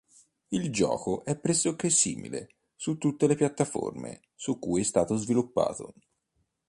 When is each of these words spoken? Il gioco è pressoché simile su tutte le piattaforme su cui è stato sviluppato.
Il 0.47 0.71
gioco 0.73 1.23
è 1.25 1.37
pressoché 1.37 1.91
simile 1.91 2.55
su 2.75 2.97
tutte 2.97 3.27
le 3.27 3.35
piattaforme 3.35 4.21
su 4.33 4.57
cui 4.57 4.81
è 4.81 4.83
stato 4.83 5.15
sviluppato. 5.15 5.93